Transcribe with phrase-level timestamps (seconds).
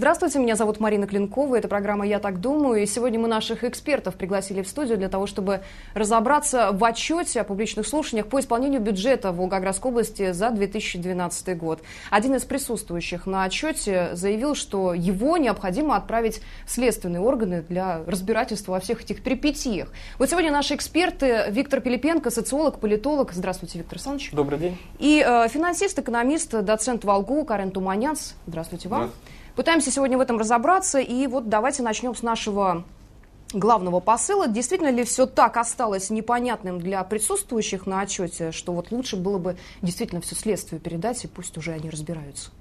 [0.00, 4.14] Здравствуйте, меня зовут Марина Клинкова, это программа «Я так думаю», и сегодня мы наших экспертов
[4.14, 5.60] пригласили в студию для того, чтобы
[5.92, 11.82] разобраться в отчете о публичных слушаниях по исполнению бюджета в Волгоградской области за 2012 год.
[12.08, 18.72] Один из присутствующих на отчете заявил, что его необходимо отправить в следственные органы для разбирательства
[18.72, 19.92] во всех этих перипетиях.
[20.18, 23.32] Вот сегодня наши эксперты Виктор Пилипенко, социолог, политолог.
[23.32, 24.30] Здравствуйте, Виктор Александрович.
[24.32, 24.78] Добрый день.
[24.98, 28.32] И э, финансист, экономист, доцент Волгу Карен Туманянц.
[28.46, 29.00] Здравствуйте вам.
[29.00, 29.39] Здравствуйте.
[29.60, 32.86] Пытаемся сегодня в этом разобраться, и вот давайте начнем с нашего
[33.52, 34.48] главного посыла.
[34.48, 39.58] Действительно ли все так осталось непонятным для присутствующих на отчете, что вот лучше было бы
[39.82, 42.52] действительно все следствию передать, и пусть уже они разбираются?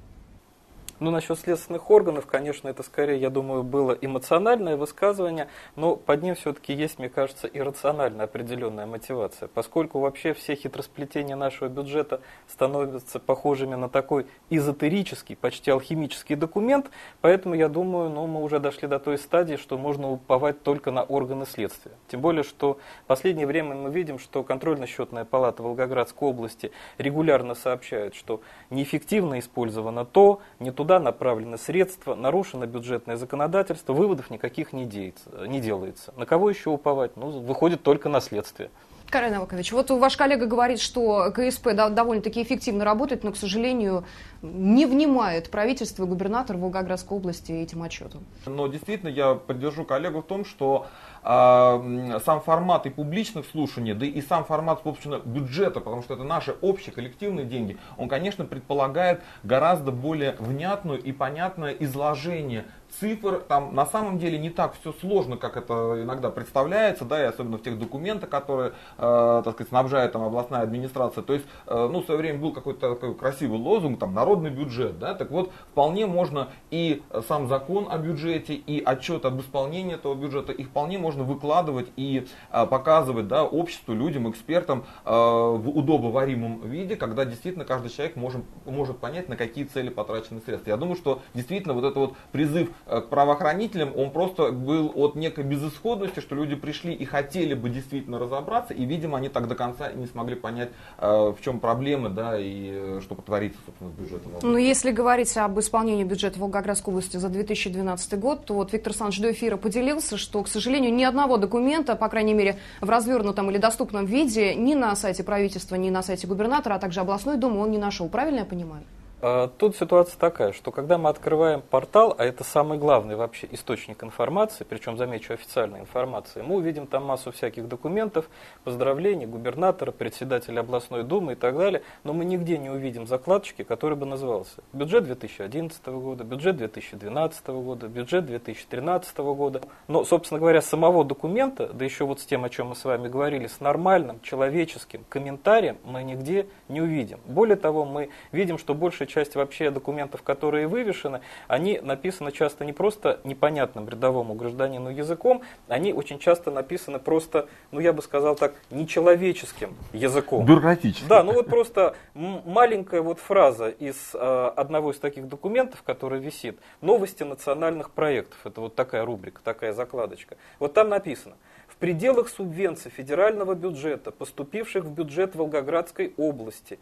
[0.99, 6.35] Ну, насчет следственных органов, конечно, это скорее, я думаю, было эмоциональное высказывание, но под ним
[6.35, 13.19] все-таки есть, мне кажется, и рациональная определенная мотивация, поскольку вообще все хитросплетения нашего бюджета становятся
[13.19, 16.91] похожими на такой эзотерический, почти алхимический документ,
[17.22, 21.03] поэтому я думаю, ну, мы уже дошли до той стадии, что можно уповать только на
[21.03, 21.94] органы следствия.
[22.09, 28.16] Тем более, что в последнее время мы видим, что контрольно-счетная палата Волгоградской области регулярно сообщает,
[28.16, 34.86] что неэффективно использовано то, не туда туда направлены средства, нарушено бюджетное законодательство, выводов никаких не,
[34.86, 36.12] деется, не делается.
[36.18, 37.16] На кого еще уповать?
[37.16, 38.72] Ну, выходит только на следствие.
[39.12, 44.04] Карен Авакович, вот ваш коллега говорит, что КСП довольно-таки эффективно работает, но, к сожалению,
[44.42, 48.24] не внимает правительство и губернатор Волгоградской области этим отчетом.
[48.48, 50.88] Но действительно я поддержу коллегу в том, что
[51.23, 56.56] сам формат и публичных слушаний, да и сам формат, собственно, бюджета, потому что это наши
[56.62, 62.66] общие коллективные деньги, он, конечно, предполагает гораздо более внятную и понятное изложение
[63.00, 67.25] цифр, там на самом деле не так все сложно, как это иногда представляется, да, и
[67.25, 71.23] особенно в тех документах, которые, э, так сказать, снабжает там областная администрация.
[71.23, 75.00] То есть, э, ну, в свое время был какой-то такой красивый лозунг, там, народный бюджет,
[75.00, 80.16] да, так вот, вполне можно и сам закон о бюджете, и отчет об исполнении этого
[80.16, 86.62] бюджета, их вполне можно выкладывать и э, показывать, да, обществу, людям, экспертам э, в удобоваримом
[86.68, 90.69] виде, когда действительно каждый человек может, может понять, на какие цели потрачены средства.
[90.69, 95.16] Я думаю, что действительно вот это вот призыв Э, к правоохранителям, он просто был от
[95.16, 99.56] некой безысходности, что люди пришли и хотели бы действительно разобраться, и, видимо, они так до
[99.56, 103.94] конца не смогли понять, э, в чем проблемы, да, и э, что творится, собственно, с
[103.94, 104.31] бюджетом.
[104.42, 109.22] Ну, если говорить об исполнении бюджета Волгоградской области за 2012 год, то вот Виктор Александрович
[109.22, 113.58] до эфира поделился, что, к сожалению, ни одного документа, по крайней мере, в развернутом или
[113.58, 117.72] доступном виде, ни на сайте правительства, ни на сайте губернатора, а также областной думы он
[117.72, 118.10] не нашел.
[118.10, 118.84] Правильно я понимаю?
[119.22, 124.02] А, тут ситуация такая, что когда мы открываем портал, а это самый главный вообще источник
[124.02, 128.30] информации, причем, замечу, официальной информации, мы увидим там массу всяких документов,
[128.63, 133.97] поздравлений губернатора, председателя областной думы и так далее, но мы нигде не увидим закладочки, который
[133.97, 139.62] бы назывался бюджет 2011 года, бюджет 2012 года, бюджет 2013 года.
[139.90, 143.09] Но, собственно говоря, самого документа, да еще вот с тем, о чем мы с вами
[143.09, 147.19] говорили, с нормальным человеческим комментарием мы нигде не увидим.
[147.25, 152.74] Более того, мы видим, что большая часть вообще документов, которые вывешены, они написаны часто не
[152.74, 158.53] просто непонятным рядовому гражданину языком, они очень часто написаны просто, ну я бы сказал так,
[158.69, 160.46] нечеловеческим языком.
[160.46, 161.08] Бюрократическим.
[161.08, 166.59] Да, ну вот просто маленькая вот фраза из э, одного из таких документов, который висит,
[166.81, 170.38] новости национальных проектов, это вот такая рубрика, такая закладочка.
[170.59, 171.36] Вот там написано,
[171.68, 176.80] в пределах субвенций федерального бюджета, поступивших в бюджет Волгоградской области,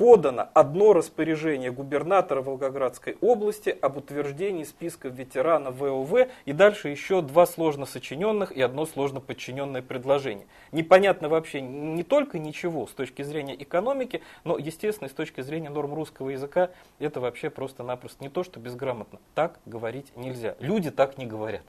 [0.00, 7.44] подано одно распоряжение губернатора Волгоградской области об утверждении списка ветеранов ВОВ и дальше еще два
[7.44, 10.46] сложно сочиненных и одно сложно подчиненное предложение.
[10.72, 15.92] Непонятно вообще не только ничего с точки зрения экономики, но, естественно, с точки зрения норм
[15.92, 19.18] русского языка, это вообще просто-напросто не то, что безграмотно.
[19.34, 20.56] Так говорить нельзя.
[20.60, 21.66] Люди так не говорят.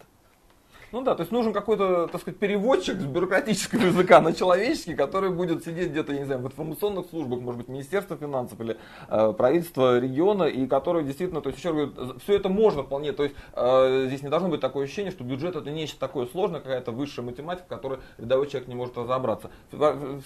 [0.91, 5.29] Ну да, то есть нужен какой-то, так сказать, переводчик с бюрократического языка на человеческий, который
[5.29, 8.77] будет сидеть где-то, не знаю, в информационных службах, может быть, Министерство финансов или
[9.07, 11.93] э, правительство региона, и который действительно, то есть еще говорю,
[12.23, 15.55] все это можно вполне, то есть э, здесь не должно быть такое ощущение, что бюджет
[15.55, 19.49] это нечто такое сложное, какая-то высшая математика, в которой рядовой человек не может разобраться.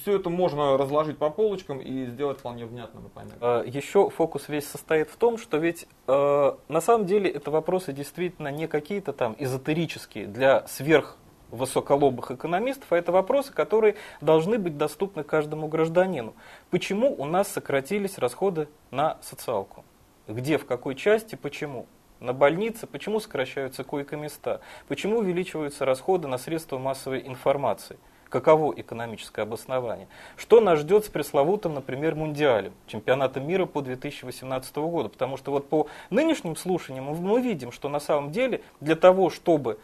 [0.02, 3.40] Все это можно разложить по полочкам и сделать вполне внятным и понятным.
[3.42, 7.94] А, еще фокус весь состоит в том, что ведь э, на самом деле это вопросы
[7.94, 11.18] действительно не какие-то там эзотерические для сверх
[11.52, 16.34] высоколобых экономистов, а это вопросы, которые должны быть доступны каждому гражданину.
[16.69, 19.84] Почему у нас сократились расходы на социалку?
[20.28, 21.86] Где, в какой части, почему?
[22.19, 24.62] На больницы, почему сокращаются койко-места?
[24.88, 27.98] Почему увеличиваются расходы на средства массовой информации?
[28.30, 30.10] каково экономическое обоснование.
[30.36, 35.08] Что нас ждет с пресловутым, например, Мундиалем, чемпионатом мира по 2018 году.
[35.08, 39.80] Потому что вот по нынешним слушаниям мы видим, что на самом деле для того, чтобы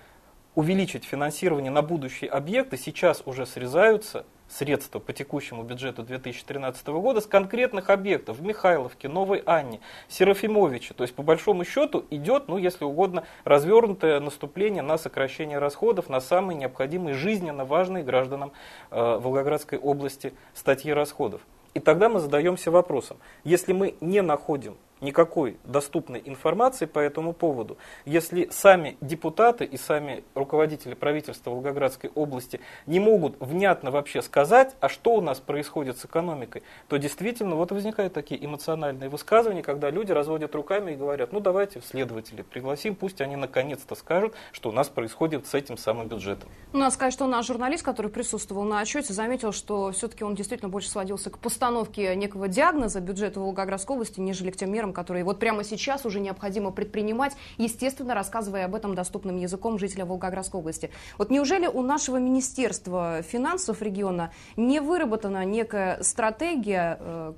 [0.55, 7.25] увеличить финансирование на будущие объекты, сейчас уже срезаются средства по текущему бюджету 2013 года с
[7.25, 10.93] конкретных объектов в Михайловке, Новой Анне, Серафимовиче.
[10.93, 16.19] То есть, по большому счету, идет, ну, если угодно, развернутое наступление на сокращение расходов на
[16.19, 18.51] самые необходимые жизненно важные гражданам
[18.89, 21.41] э, Волгоградской области статьи расходов.
[21.73, 27.77] И тогда мы задаемся вопросом, если мы не находим никакой доступной информации по этому поводу.
[28.05, 34.89] Если сами депутаты и сами руководители правительства Волгоградской области не могут внятно вообще сказать, а
[34.89, 40.11] что у нас происходит с экономикой, то действительно вот возникают такие эмоциональные высказывания, когда люди
[40.11, 44.89] разводят руками и говорят, ну давайте следователей пригласим, пусть они наконец-то скажут, что у нас
[44.89, 46.49] происходит с этим самым бюджетом.
[46.73, 50.69] Ну, надо сказать, что наш журналист, который присутствовал на отчете, заметил, что все-таки он действительно
[50.69, 55.39] больше сводился к постановке некого диагноза бюджета Волгоградской области, нежели к тем мерам, которые вот
[55.39, 60.89] прямо сейчас уже необходимо предпринимать, естественно, рассказывая об этом доступным языком жителя Волгоградской области.
[61.17, 67.33] Вот неужели у нашего Министерства финансов региона не выработана некая стратегия, э,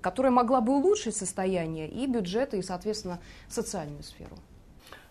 [0.00, 4.36] которая могла бы улучшить состояние и бюджета, и, соответственно, социальную сферу?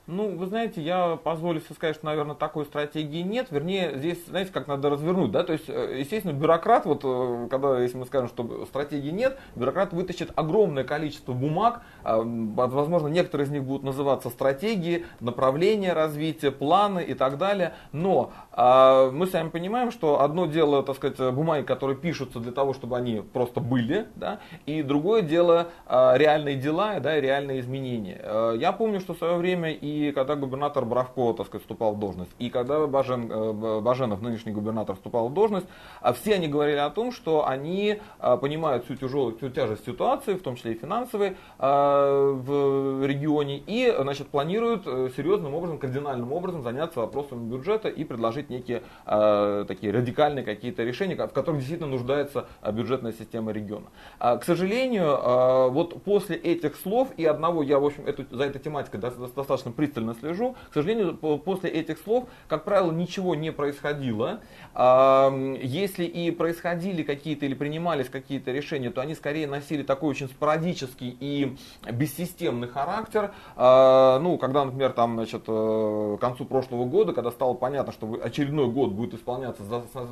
[0.07, 3.47] Ну, вы знаете, я позволю себе сказать, что, наверное, такой стратегии нет.
[3.51, 7.77] Вернее, здесь, знаете, как надо развернуть, да, то есть, э, естественно, бюрократ, вот, э, когда,
[7.81, 13.51] если мы скажем, что стратегии нет, бюрократ вытащит огромное количество бумаг, а, возможно, некоторые из
[13.51, 19.91] них будут называться стратегии, направления развития, планы и так далее, но а, мы сами понимаем,
[19.91, 24.39] что одно дело, так сказать, бумаги, которые пишутся для того, чтобы они просто были, да,
[24.65, 28.21] и другое дело а, реальные дела, да, и реальные изменения.
[28.57, 31.99] Я помню, что в свое время и и когда губернатор Бравко, так сказать, вступал в
[31.99, 35.67] должность, и когда Бажен, э, Баженов, нынешний губернатор, вступал в должность,
[36.01, 40.33] а все они говорили о том, что они э, понимают всю, тяжелую, всю тяжесть ситуации,
[40.33, 44.85] в том числе и финансовой, э, в регионе, и значит, планируют
[45.15, 51.33] серьезным образом, кардинальным образом заняться вопросами бюджета и предложить некие такие радикальные какие-то решения, в
[51.33, 53.87] которых действительно нуждается бюджетная система региона.
[54.19, 58.99] К сожалению, вот после этих слов и одного, я, в общем, эту, за этой тематикой
[58.99, 60.55] достаточно пристально пристально слежу.
[60.69, 64.41] К сожалению, после этих слов, как правило, ничего не происходило.
[64.75, 71.15] Если и происходили какие-то или принимались какие-то решения, то они скорее носили такой очень спорадический
[71.19, 71.57] и
[71.91, 73.31] бессистемный характер.
[73.55, 78.19] А, ну, когда, например, там, значит, э, к концу прошлого года, когда стало понятно, что
[78.21, 79.67] очередной год будет исполняться с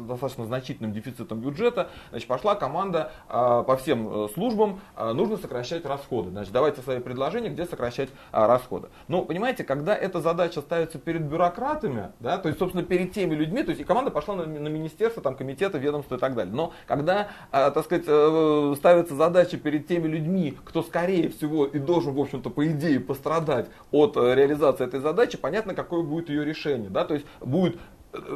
[0.08, 5.86] достаточно значительным дефицитом бюджета, значит, пошла команда а, по всем э, службам, а, нужно сокращать
[5.86, 6.32] расходы.
[6.32, 8.90] Значит, давайте свои предложения, где сокращать расходы.
[9.08, 13.64] Но, понимаете, когда эта задача ставится перед бюрократами, да, то есть, собственно, перед теми людьми,
[13.64, 16.54] то есть и команда пошла на, на министерство, там, комитеты, ведомства и так далее.
[16.54, 21.80] Но когда, э, так сказать, э, ставится задача перед теми людьми, кто, скорее всего, и
[21.80, 26.46] должен, в общем-то, по идее, пострадать от э, реализации этой задачи, понятно, какое будет ее
[26.46, 26.90] решение.
[26.90, 27.06] Да?
[27.06, 27.78] То есть будет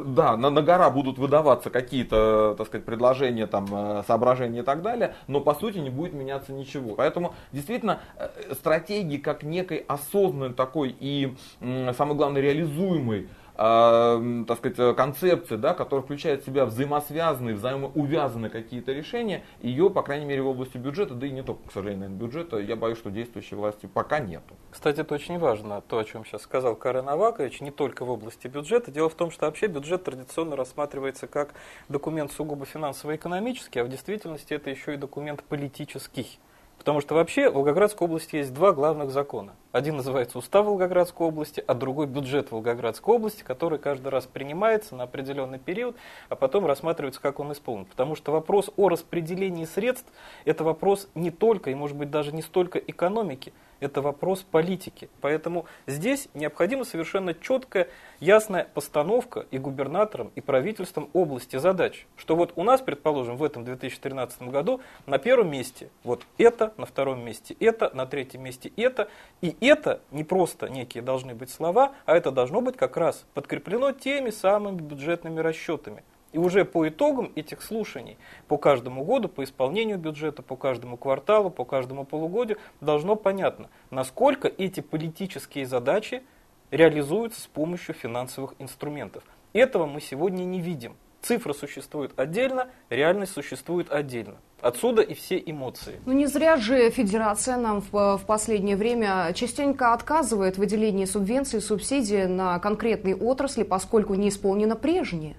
[0.06, 4.82] да, на, на гора будут выдаваться какие-то, так сказать, предложения, там, э, соображения и так
[4.82, 6.94] далее, но по сути не будет меняться ничего.
[6.94, 13.28] Поэтому действительно э, стратегии как некой осознанной такой и, самое главное, реализуемой
[13.60, 20.02] э, так сказать, концепции, да, которая включает в себя взаимосвязанные, взаимоувязанные какие-то решения, ее, по
[20.02, 22.98] крайней мере, в области бюджета, да и не только, к сожалению, наверное, бюджета, я боюсь,
[22.98, 24.54] что действующей власти пока нету.
[24.70, 28.48] Кстати, это очень важно, то, о чем сейчас сказал Карен Авакович, не только в области
[28.48, 28.90] бюджета.
[28.90, 31.54] Дело в том, что вообще бюджет традиционно рассматривается как
[31.88, 36.38] документ сугубо финансово-экономический, а в действительности это еще и документ политический.
[36.80, 39.52] Потому что вообще в Волгоградской области есть два главных закона.
[39.70, 45.02] Один называется Устав Волгоградской области, а другой бюджет Волгоградской области, который каждый раз принимается на
[45.04, 45.94] определенный период,
[46.30, 47.84] а потом рассматривается, как он исполнен.
[47.84, 50.10] Потому что вопрос о распределении средств–
[50.46, 55.08] это вопрос не только и, может быть, даже не столько экономики, это вопрос политики.
[55.20, 57.88] Поэтому здесь необходима совершенно четкая,
[58.20, 62.06] ясная постановка и губернаторам, и правительством области задач.
[62.16, 66.86] Что вот у нас, предположим, в этом 2013 году на первом месте вот это, на
[66.86, 69.08] втором месте это, на третьем месте это.
[69.40, 73.92] И это не просто некие должны быть слова, а это должно быть как раз подкреплено
[73.92, 76.04] теми самыми бюджетными расчетами.
[76.32, 81.50] И уже по итогам этих слушаний, по каждому году, по исполнению бюджета, по каждому кварталу,
[81.50, 86.22] по каждому полугодию, должно понятно, насколько эти политические задачи
[86.70, 89.24] реализуются с помощью финансовых инструментов.
[89.52, 90.94] Этого мы сегодня не видим.
[91.20, 94.36] Цифра существует отдельно, реальность существует отдельно.
[94.62, 96.00] Отсюда и все эмоции.
[96.06, 101.58] Ну не зря же Федерация нам в, в последнее время частенько отказывает в выделении субвенций
[101.58, 105.36] и субсидий на конкретные отрасли, поскольку не исполнено прежнее.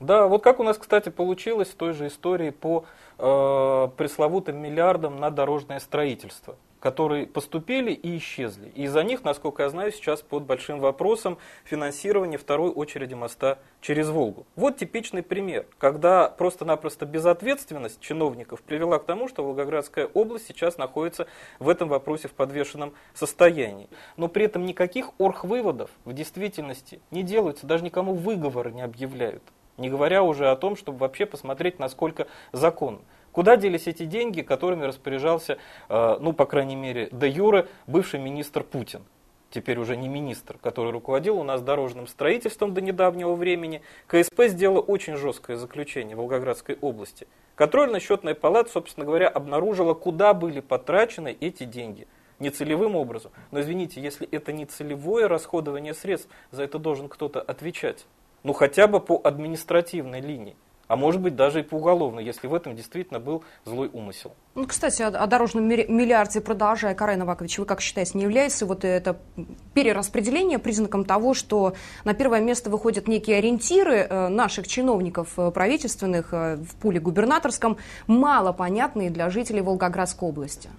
[0.00, 2.84] Да, вот как у нас, кстати, получилось в той же истории по
[3.18, 8.72] э, пресловутым миллиардам на дорожное строительство которые поступили и исчезли.
[8.74, 14.08] И из-за них, насколько я знаю, сейчас под большим вопросом финансирование второй очереди моста через
[14.08, 14.46] Волгу.
[14.56, 21.26] Вот типичный пример, когда просто-напросто безответственность чиновников привела к тому, что Волгоградская область сейчас находится
[21.58, 23.88] в этом вопросе в подвешенном состоянии.
[24.16, 29.42] Но при этом никаких орхвыводов в действительности не делаются, даже никому выговор не объявляют.
[29.80, 33.00] Не говоря уже о том, чтобы вообще посмотреть, насколько закон.
[33.32, 35.56] Куда делись эти деньги, которыми распоряжался,
[35.88, 39.02] э, ну, по крайней мере, де юре, бывший министр Путин?
[39.48, 43.80] Теперь уже не министр, который руководил у нас дорожным строительством до недавнего времени.
[44.06, 47.26] КСП сделала очень жесткое заключение в Волгоградской области.
[47.54, 52.06] Контрольно-счетная палата, собственно говоря, обнаружила, куда были потрачены эти деньги
[52.38, 53.32] нецелевым образом.
[53.50, 58.06] Но извините, если это не целевое расходование средств, за это должен кто-то отвечать.
[58.42, 60.56] Ну хотя бы по административной линии
[60.90, 64.34] а может быть даже и по уголовной, если в этом действительно был злой умысел.
[64.56, 69.16] Ну, кстати, о, дорожном миллиарде продолжая, Карай Новакович, вы как считаете, не является вот это
[69.72, 76.30] перераспределение признаком того, что на первое место выходят некие ориентиры э, наших чиновников э, правительственных
[76.34, 77.76] э, в пуле губернаторском,
[78.08, 80.70] мало понятные для жителей Волгоградской области?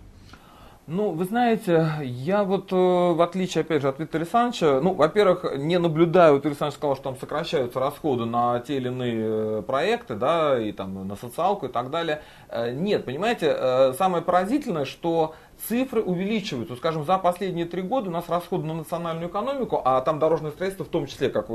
[0.87, 5.45] Ну, вы знаете, я вот, э, в отличие, опять же, от Виктора Александровича, ну, во-первых,
[5.55, 10.15] не наблюдаю, Виктор Александрович сказал, что там сокращаются расходы на те или иные э, проекты,
[10.15, 12.23] да, и там на социалку и так далее.
[12.49, 15.35] Э, нет, понимаете, самое поразительное, что
[15.67, 16.75] цифры увеличиваются.
[16.75, 20.85] Скажем, за последние три года у нас расходы на национальную экономику, а там дорожное строительство
[20.85, 21.45] в том числе, как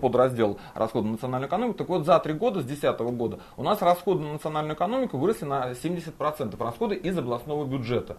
[0.00, 3.82] подраздел расходы на национальную экономику, так вот за три года, с 2010 года, у нас
[3.82, 8.16] расходы на национальную экономику выросли на 70%, расходы из областного бюджета.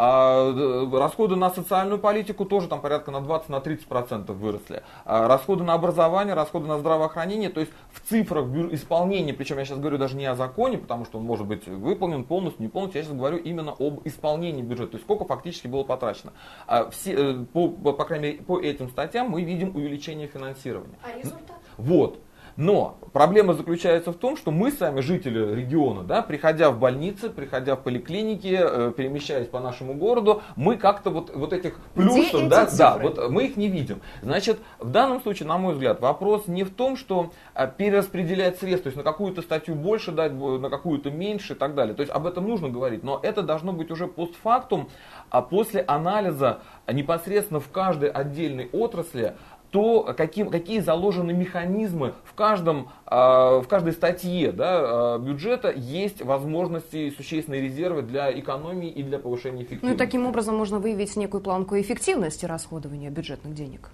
[0.00, 0.54] А,
[0.92, 4.84] расходы на социальную политику тоже там порядка на 20-30% выросли.
[5.04, 9.78] А, расходы на образование, расходы на здравоохранение, то есть в цифрах исполнения, причем я сейчас
[9.78, 13.04] говорю даже не о законе, потому что он может быть выполнен полностью, не полностью, я
[13.04, 16.32] сейчас говорю именно об исполнении бюджета, то есть сколько фактически было потрачено.
[16.68, 20.98] А все, э, по, по крайней мере, по этим статьям мы видим увеличение финансирования.
[21.02, 21.56] А результат?
[21.76, 22.20] Вот.
[22.58, 27.76] Но проблема заключается в том, что мы сами, жители региона, да, приходя в больницы, приходя
[27.76, 32.98] в поликлиники, э, перемещаясь по нашему городу, мы как-то вот, вот этих плюсов, да, да,
[32.98, 34.02] вот мы их не видим.
[34.22, 38.90] Значит, в данном случае, на мой взгляд, вопрос не в том, что а, перераспределять средства,
[38.90, 41.94] то есть на какую-то статью больше дать, на какую-то меньше и так далее.
[41.94, 44.88] То есть об этом нужно говорить, но это должно быть уже постфактум,
[45.30, 46.58] а после анализа
[46.92, 49.36] непосредственно в каждой отдельной отрасли
[49.70, 56.22] то каким, какие заложены механизмы в, каждом, э, в каждой статье да, э, бюджета есть
[56.22, 59.86] возможности, существенные резервы для экономии и для повышения эффективности.
[59.86, 63.90] Ну и таким образом можно выявить некую планку эффективности расходования бюджетных денег.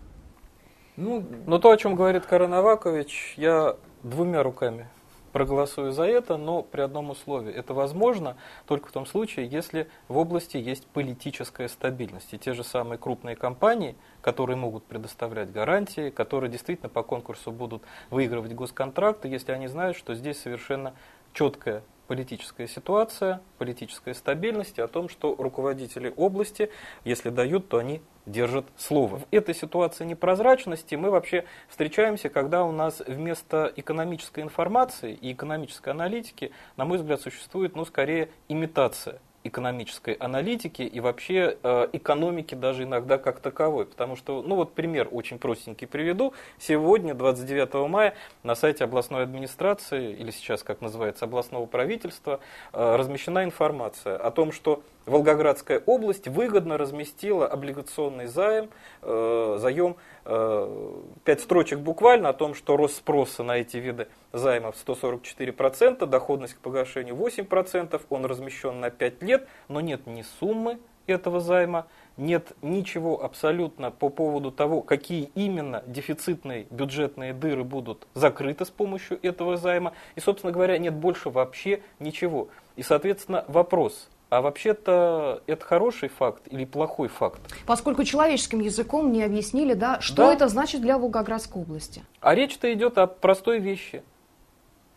[0.97, 4.87] Ну, но то, о чем говорит Карановакович, я двумя руками
[5.35, 7.53] проголосую за это, но при одном условии.
[7.53, 8.37] Это возможно
[8.67, 12.33] только в том случае, если в области есть политическая стабильность.
[12.33, 17.83] И те же самые крупные компании, которые могут предоставлять гарантии, которые действительно по конкурсу будут
[18.11, 20.95] выигрывать госконтракты, если они знают, что здесь совершенно
[21.33, 26.71] четкая политическая ситуация, политическая стабильность и о том, что руководители области,
[27.05, 29.19] если дают, то они держат слово.
[29.19, 35.91] В этой ситуации непрозрачности мы вообще встречаемся, когда у нас вместо экономической информации и экономической
[35.91, 42.85] аналитики, на мой взгляд, существует, ну, скорее, имитация экономической аналитики и вообще э, экономики даже
[42.85, 43.85] иногда как таковой.
[43.87, 46.33] Потому что, ну вот пример очень простенький приведу.
[46.59, 52.41] Сегодня, 29 мая, на сайте областной администрации, или сейчас как называется, областного правительства,
[52.73, 58.71] э, размещена информация о том, что Волгоградская область выгодно разместила облигационный займ,
[59.03, 64.77] э, заем, э, пять строчек буквально о том, что рост спроса на эти виды займов
[64.77, 71.41] 144%, доходность к погашению 8%, он размещен на 5 лет, но нет ни суммы этого
[71.41, 78.71] займа, нет ничего абсолютно по поводу того, какие именно дефицитные бюджетные дыры будут закрыты с
[78.71, 79.93] помощью этого займа.
[80.15, 82.49] И, собственно говоря, нет больше вообще ничего.
[82.77, 87.41] И, соответственно, вопрос, а вообще-то это хороший факт или плохой факт?
[87.67, 90.33] Поскольку человеческим языком не объяснили, да, что да.
[90.33, 92.03] это значит для Волгоградской области.
[92.21, 94.03] А речь-то идет о простой вещи.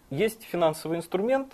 [0.10, 1.54] Есть финансовый инструмент,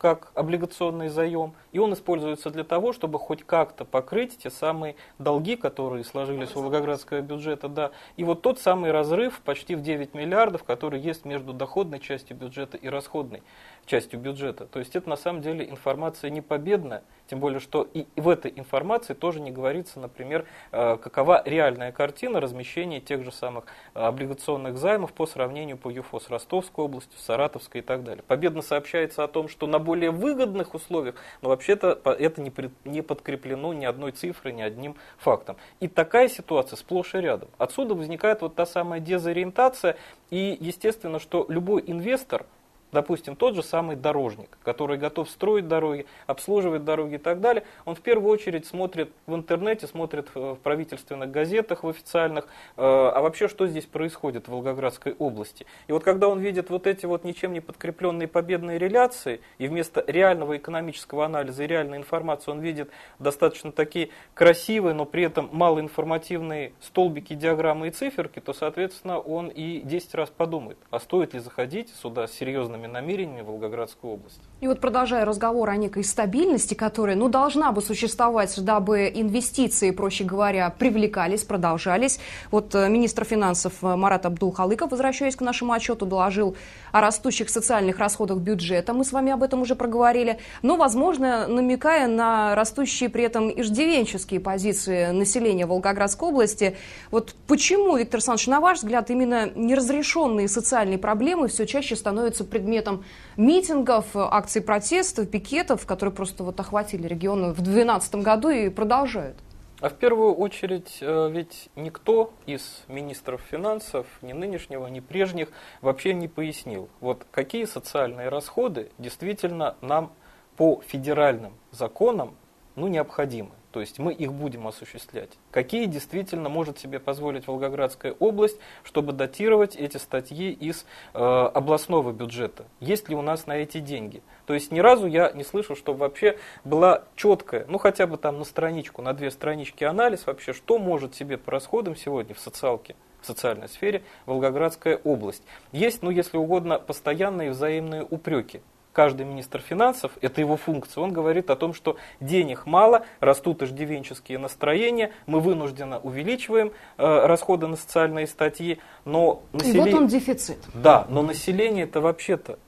[0.00, 5.56] как облигационный заем, и он используется для того, чтобы хоть как-то покрыть те самые долги,
[5.56, 10.64] которые сложились у Волгоградского бюджета, да, и вот тот самый разрыв почти в 9 миллиардов,
[10.64, 13.42] который есть между доходной частью бюджета и расходной
[13.84, 14.66] частью бюджета.
[14.66, 18.52] То есть это на самом деле информация не победная, тем более, что и в этой
[18.56, 24.78] информации тоже не говорится, например, э, какова реальная картина размещения тех же самых э, облигационных
[24.78, 28.22] займов по сравнению по ЮФО с Ростовской областью, Саратовской и так далее.
[28.26, 32.40] Победно сообщается о том, что на более выгодных условиях, но вообще-то это
[32.84, 35.56] не подкреплено ни одной цифрой, ни одним фактом.
[35.80, 37.48] И такая ситуация сплошь и рядом.
[37.58, 39.96] Отсюда возникает вот та самая дезориентация,
[40.30, 42.46] и естественно, что любой инвестор,
[42.92, 47.94] допустим, тот же самый дорожник, который готов строить дороги, обслуживать дороги и так далее, он
[47.94, 53.48] в первую очередь смотрит в интернете, смотрит в правительственных газетах, в официальных, э, а вообще
[53.48, 55.66] что здесь происходит в Волгоградской области.
[55.86, 60.04] И вот когда он видит вот эти вот ничем не подкрепленные победные реляции, и вместо
[60.06, 66.72] реального экономического анализа и реальной информации он видит достаточно такие красивые, но при этом малоинформативные
[66.80, 71.90] столбики, диаграммы и циферки, то, соответственно, он и 10 раз подумает, а стоит ли заходить
[71.94, 74.40] сюда с серьезными серьезными намерениями Волгоградскую область.
[74.60, 80.24] И вот продолжая разговор о некой стабильности, которая ну, должна бы существовать, дабы инвестиции, проще
[80.24, 82.20] говоря, привлекались, продолжались.
[82.50, 86.56] Вот э, министр финансов э, Марат Абдул-Халыков, возвращаясь к нашему отчету, доложил
[86.92, 88.92] о растущих социальных расходах бюджета.
[88.92, 90.38] Мы с вами об этом уже проговорили.
[90.62, 96.76] Но, возможно, намекая на растущие при этом иждивенческие позиции населения Волгоградской области.
[97.10, 103.04] Вот почему, Виктор Александрович, на ваш взгляд, именно неразрешенные социальные проблемы все чаще становятся предметом
[103.36, 109.36] митингов, акций протеста, пикетов, которые просто вот охватили регион в 2012 году и продолжают.
[109.80, 115.48] А в первую очередь, э, ведь никто из министров финансов, ни нынешнего, ни прежних,
[115.80, 120.12] вообще не пояснил, вот какие социальные расходы действительно нам
[120.56, 122.36] по федеральным законам
[122.76, 125.30] ну, необходимы то есть мы их будем осуществлять.
[125.50, 130.84] Какие действительно может себе позволить Волгоградская область, чтобы датировать эти статьи из
[131.14, 132.64] э, областного бюджета?
[132.80, 134.22] Есть ли у нас на эти деньги?
[134.46, 138.38] То есть ни разу я не слышал, чтобы вообще была четкая, ну хотя бы там
[138.38, 142.96] на страничку, на две странички анализ вообще, что может себе по расходам сегодня в социалке
[143.20, 145.42] в социальной сфере Волгоградская область.
[145.72, 151.50] Есть, ну если угодно, постоянные взаимные упреки каждый министр финансов, это его функция, он говорит
[151.50, 158.26] о том, что денег мало, растут иждивенческие настроения, мы вынужденно увеличиваем э, расходы на социальные
[158.26, 159.88] статьи, но население...
[159.88, 160.58] И вот он дефицит.
[160.74, 162.58] Да, но население это вообще-то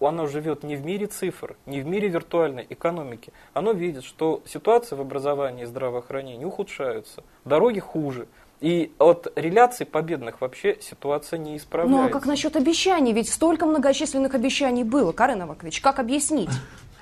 [0.00, 3.32] оно живет не в мире цифр, не в мире виртуальной экономики.
[3.52, 8.26] Оно видит, что ситуация в образовании и здравоохранении ухудшаются, дороги хуже,
[8.60, 12.02] и от реляций победных вообще ситуация не исправляется.
[12.02, 13.12] Ну а как насчет обещаний?
[13.12, 15.80] Ведь столько многочисленных обещаний было, Карен Авакович.
[15.80, 16.50] Как объяснить?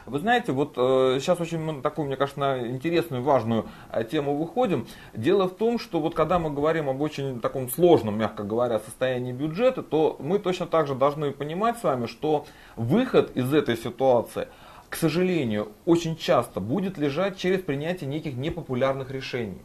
[0.08, 4.36] Вы знаете, вот э, сейчас очень мы такую, мне кажется, на интересную, важную э, тему
[4.36, 4.86] выходим.
[5.12, 9.32] Дело в том, что вот когда мы говорим об очень таком сложном, мягко говоря, состоянии
[9.32, 14.48] бюджета, то мы точно так же должны понимать с вами, что выход из этой ситуации,
[14.88, 19.60] к сожалению, очень часто будет лежать через принятие неких непопулярных решений.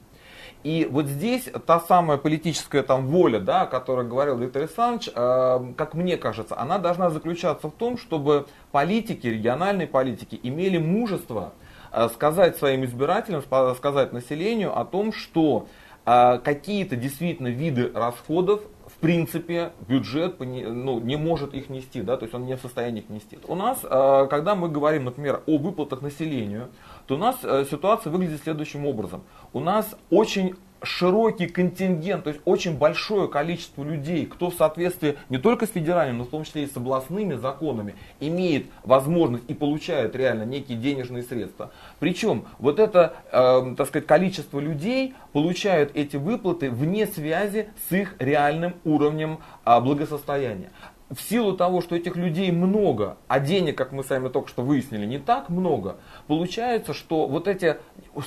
[0.63, 5.73] И вот здесь та самая политическая там воля, да, о которой говорил Виктор Александрович, э,
[5.75, 11.51] как мне кажется, она должна заключаться в том, чтобы политики, региональные политики имели мужество
[11.91, 13.43] э, сказать своим избирателям,
[13.75, 15.67] сказать населению о том, что
[16.05, 18.61] э, какие-то действительно виды расходов
[19.03, 23.09] принципе бюджет ну, не может их нести, да, то есть он не в состоянии их
[23.09, 23.37] нести.
[23.47, 26.69] У нас, э, когда мы говорим, например, о выплатах населению,
[27.05, 29.23] то у нас э, ситуация выглядит следующим образом.
[29.51, 35.37] У нас очень широкий контингент, то есть очень большое количество людей, кто в соответствии не
[35.37, 40.15] только с федеральными, но в том числе и с областными законами, имеет возможность и получает
[40.15, 41.71] реально некие денежные средства.
[41.99, 48.15] Причем вот это, э, так сказать, количество людей получают эти выплаты вне связи с их
[48.19, 50.69] реальным уровнем э, благосостояния
[51.13, 55.05] в силу того, что этих людей много, а денег, как мы сами только что выяснили,
[55.05, 57.77] не так много, получается, что вот эти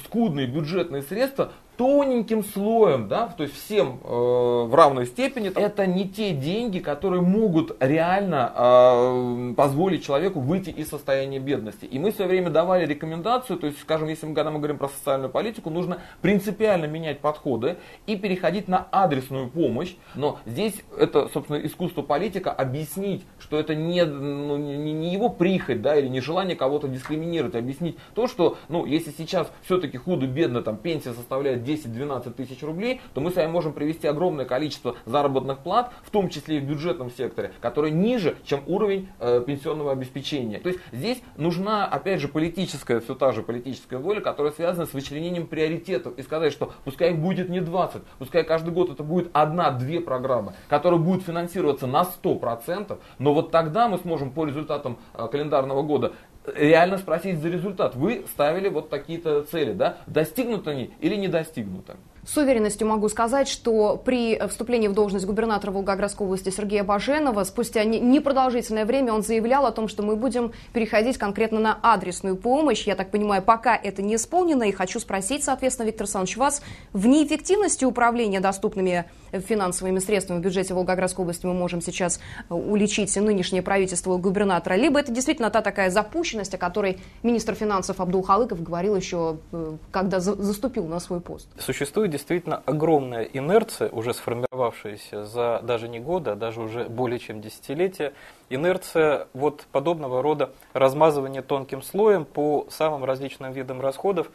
[0.05, 6.09] скудные бюджетные средства тоненьким слоем, да, то есть всем э, в равной степени, это не
[6.09, 11.85] те деньги, которые могут реально э, позволить человеку выйти из состояния бедности.
[11.85, 14.79] И мы в свое время давали рекомендацию, то есть, скажем, если мы, когда мы говорим
[14.79, 19.95] про социальную политику, нужно принципиально менять подходы и переходить на адресную помощь.
[20.15, 25.83] Но здесь это, собственно, искусство политика объяснить, что это не, ну, не, не его прихоть,
[25.83, 30.79] да, или не желание кого-то дискриминировать, объяснить то, что, ну, если сейчас все-таки худо-бедно, там,
[30.79, 35.93] пенсия составляет 10-12 тысяч рублей, то мы с вами можем привести огромное количество заработных плат,
[36.03, 40.59] в том числе и в бюджетном секторе, которые ниже, чем уровень э, пенсионного обеспечения.
[40.61, 44.93] То есть здесь нужна, опять же, политическая, все та же политическая воля, которая связана с
[44.93, 49.31] вычленением приоритетов и сказать, что пускай их будет не 20, пускай каждый год это будет
[49.33, 55.27] одна-две программы, которые будут финансироваться на 100%, но вот тогда мы сможем по результатам э,
[55.31, 56.13] календарного года
[56.55, 57.95] реально спросить за результат.
[57.95, 59.99] Вы ставили вот такие-то цели, да?
[60.07, 61.95] Достигнуты они или не достигнуты?
[62.27, 67.85] С уверенностью могу сказать, что при вступлении в должность губернатора Волгоградской области Сергея Баженова спустя
[67.85, 72.85] непродолжительное время он заявлял о том, что мы будем переходить конкретно на адресную помощь.
[72.85, 74.65] Я так понимаю, пока это не исполнено.
[74.65, 76.63] И хочу спросить, соответственно, Виктор Александрович, вас
[76.93, 83.63] в неэффективности управления доступными финансовыми средствами в бюджете Волгоградской области мы можем сейчас уличить нынешнее
[83.63, 88.97] правительство губернатора, либо это действительно та такая запущенность, о которой министр финансов Абдул Халыков говорил
[88.97, 91.49] еще, э, когда заступил на свой пост.
[91.59, 97.43] Существует действительно огромная инерция, уже сформировавшаяся за даже не годы, а даже уже более чем
[97.43, 98.15] десятилетия,
[98.49, 104.31] инерция вот подобного рода размазывания тонким слоем по самым различным видам расходов,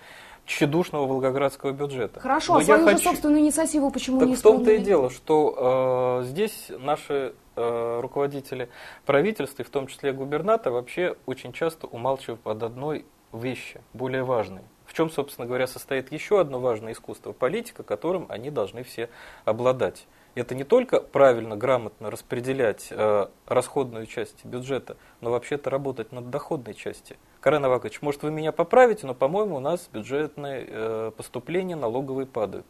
[0.46, 2.20] тщедушного волгоградского бюджета.
[2.20, 2.98] Хорошо, Но а свою хочу...
[2.98, 4.64] же собственную инициативу почему так не исполнили?
[4.64, 8.70] в том-то и дело, что э, здесь наши э, руководители
[9.06, 14.62] правительства, и в том числе губернатор, вообще очень часто умалчивают под одной вещи, более важной.
[14.92, 19.10] В чем, собственно говоря, состоит еще одно важное искусство– политика, которым они должны все
[19.46, 20.06] обладать.
[20.36, 26.74] Это не только правильно, грамотно распределять э, расходную часть бюджета, но вообще-то работать над доходной
[26.74, 27.16] частью.
[27.40, 32.68] Карен Авакович, может вы меня поправите, но, по-моему, у нас бюджетные э, поступления налоговые падают.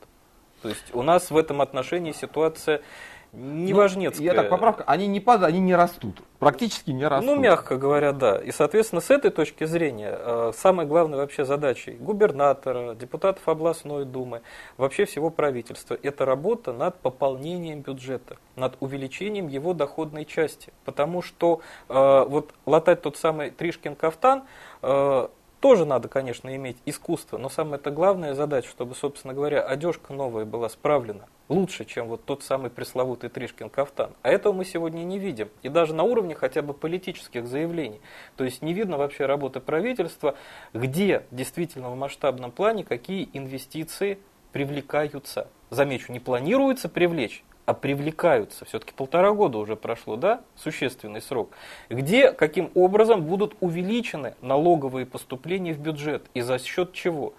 [0.62, 2.84] То есть у нас в этом отношении ситуация
[3.34, 4.28] неважнецкая.
[4.28, 6.22] Ну, я так, поправка, они не падают, они не растут.
[6.40, 7.30] Практически не растут.
[7.30, 8.38] Ну, мягко говоря, да.
[8.38, 14.42] И, соответственно, с этой точки зрения, э, самой главной вообще задачей губернатора, депутатов областной думы,
[14.78, 20.74] вообще всего правительства, это работа над пополнением бюджета, над увеличением его доходной части.
[20.84, 24.44] Потому что э, вот латать тот самый Тришкин кафтан,
[24.82, 25.28] э,
[25.62, 30.44] тоже надо, конечно, иметь искусство, но самая это главная задача, чтобы, собственно говоря, одежка новая
[30.44, 34.12] была справлена лучше, чем вот тот самый пресловутый Тришкин кафтан.
[34.22, 35.50] А этого мы сегодня не видим.
[35.62, 38.00] И даже на уровне хотя бы политических заявлений.
[38.38, 40.36] То есть не видно вообще работы правительства,
[40.74, 44.18] где действительно в масштабном плане какие инвестиции
[44.54, 45.48] привлекаются.
[45.70, 51.52] Замечу, не планируется привлечь, а привлекаются, все-таки полтора года уже прошло, да, существенный срок,
[51.90, 57.34] где каким образом будут увеличены налоговые поступления в бюджет и за счет чего.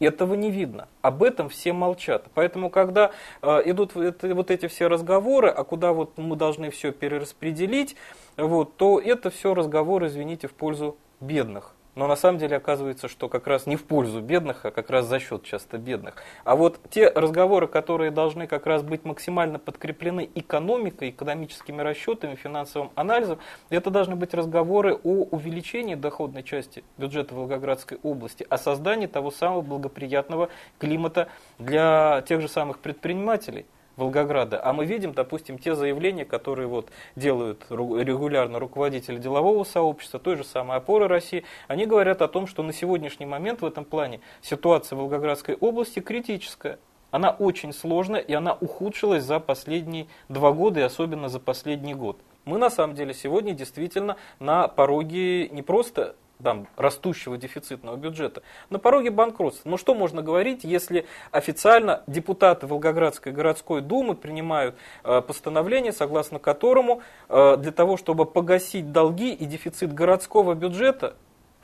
[0.00, 0.88] Этого не видно.
[1.02, 2.26] Об этом все молчат.
[2.34, 3.10] Поэтому, когда
[3.42, 7.96] э, идут это, вот эти все разговоры, а куда вот мы должны все перераспределить,
[8.36, 11.74] вот, то это все разговоры, извините, в пользу бедных.
[11.98, 15.06] Но на самом деле оказывается, что как раз не в пользу бедных, а как раз
[15.06, 16.14] за счет часто бедных.
[16.44, 22.92] А вот те разговоры, которые должны как раз быть максимально подкреплены экономикой, экономическими расчетами, финансовым
[22.94, 29.32] анализом, это должны быть разговоры о увеличении доходной части бюджета Волгоградской области, о создании того
[29.32, 31.26] самого благоприятного климата
[31.58, 33.66] для тех же самых предпринимателей.
[33.98, 34.60] Волгограда.
[34.64, 40.44] А мы видим, допустим, те заявления, которые вот делают регулярно руководители делового сообщества, той же
[40.44, 44.96] самой опоры России, они говорят о том, что на сегодняшний момент в этом плане ситуация
[44.96, 46.78] в Волгоградской области критическая.
[47.10, 52.18] Она очень сложная, и она ухудшилась за последние два года, и особенно за последний год.
[52.44, 58.78] Мы на самом деле сегодня действительно на пороге не просто там, растущего дефицитного бюджета, на
[58.78, 59.68] пороге банкротства.
[59.68, 67.02] Но что можно говорить, если официально депутаты Волгоградской городской думы принимают э, постановление, согласно которому
[67.28, 71.14] э, для того, чтобы погасить долги и дефицит городского бюджета,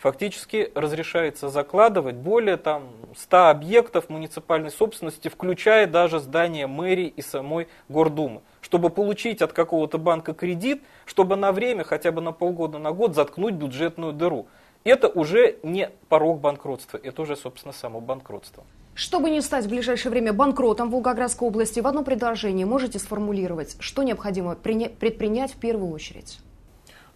[0.04, 7.68] фактически разрешается закладывать более там, 100 объектов муниципальной собственности, включая даже здание мэрии и самой
[7.88, 12.92] Гордумы, чтобы получить от какого-то банка кредит, чтобы на время, хотя бы на полгода, на
[12.92, 14.46] год заткнуть бюджетную дыру
[14.84, 18.64] это уже не порог банкротства, это уже, собственно, само банкротство.
[18.94, 23.76] Чтобы не стать в ближайшее время банкротом в Волгоградской области, в одно предложение можете сформулировать,
[23.80, 26.38] что необходимо предпринять в первую очередь?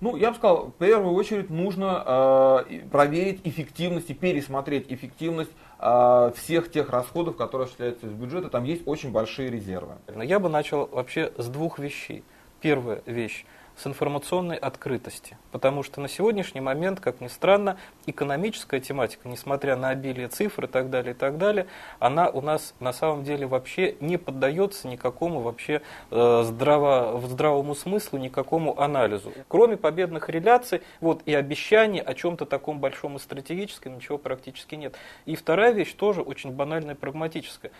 [0.00, 5.50] Ну, я бы сказал, в первую очередь нужно э, проверить эффективность и пересмотреть эффективность
[5.80, 8.48] э, всех тех расходов, которые осуществляются из бюджета.
[8.48, 9.94] Там есть очень большие резервы.
[10.22, 12.24] Я бы начал вообще с двух вещей.
[12.60, 13.44] Первая вещь
[13.78, 15.36] с информационной открытости.
[15.52, 20.66] Потому что на сегодняшний момент, как ни странно, экономическая тематика, несмотря на обилие цифр и
[20.66, 21.66] так далее, и так далее,
[22.00, 28.18] она у нас на самом деле вообще не поддается никакому вообще э, здраво, здравому смыслу,
[28.18, 29.32] никакому анализу.
[29.46, 34.96] Кроме победных реляций вот, и обещаний о чем-то таком большом и стратегическом, ничего практически нет.
[35.24, 37.70] И вторая вещь тоже очень банальная и прагматическая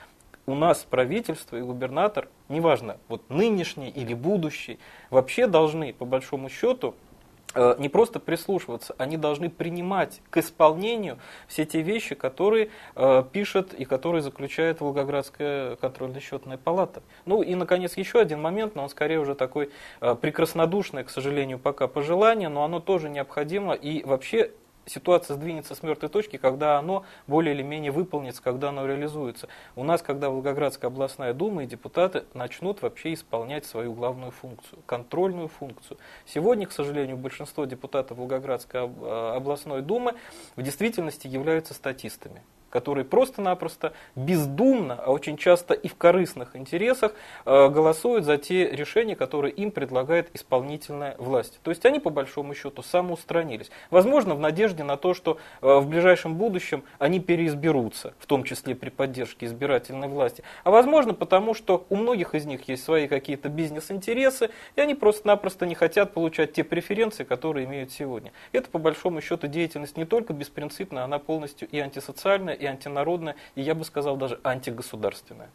[0.49, 4.79] у нас правительство и губернатор, неважно, вот нынешний или будущий,
[5.11, 6.95] вообще должны, по большому счету,
[7.55, 13.75] э, не просто прислушиваться, они должны принимать к исполнению все те вещи, которые э, пишет
[13.75, 17.03] и которые заключает Волгоградская контрольно-счетная палата.
[17.27, 21.59] Ну и, наконец, еще один момент, но он скорее уже такой э, прекраснодушный, к сожалению,
[21.59, 23.75] пока пожелание, но оно тоже необходимо.
[23.75, 24.53] И вообще
[24.89, 29.49] ситуация сдвинется с мертвой точки, когда оно более или менее выполнится, когда оно реализуется.
[29.77, 35.49] У нас, когда Волгоградская областная дума и депутаты начнут вообще исполнять свою главную функцию, контрольную
[35.49, 35.99] функцию.
[36.27, 40.15] Сегодня, к сожалению, большинство депутатов Волгоградской э, областной думы
[40.57, 47.13] в действительности являются статистами которые просто-напросто бездумно, а очень часто и в корыстных интересах
[47.45, 51.61] э, голосуют за те решения, которые им предлагает исполнительная власть.
[51.63, 53.71] То есть они по большому счету самоустранились.
[53.91, 58.75] Возможно, в надежде на то, что э, в ближайшем будущем они переизберутся, в том числе
[58.75, 60.43] при поддержке избирательной власти.
[60.65, 65.67] А возможно, потому что у многих из них есть свои какие-то бизнес-интересы, и они просто-напросто
[65.67, 68.33] не хотят получать те преференции, которые имеют сегодня.
[68.53, 73.63] Это по большому счету деятельность не только беспринципная, она полностью и антисоциальная, и антинародная, и
[73.63, 75.51] я бы сказал даже антигосударственная.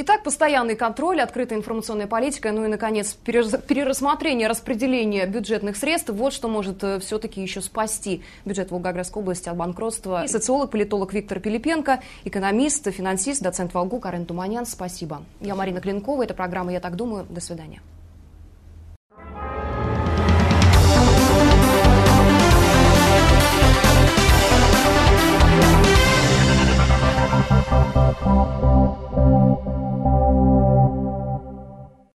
[0.00, 6.10] Итак, постоянный контроль, открытая информационная политика, ну и, наконец, перерассмотрение распределения бюджетных средств.
[6.10, 10.22] Вот что может э, все-таки еще спасти бюджет Волгоградской области от банкротства.
[10.22, 14.66] И социолог, политолог Виктор Пилипенко, экономист, финансист, доцент Волгу Карен Туманян.
[14.66, 15.24] Спасибо.
[15.40, 16.22] Я Марина Клинкова.
[16.22, 17.26] Это программа «Я так думаю».
[17.28, 17.82] До свидания.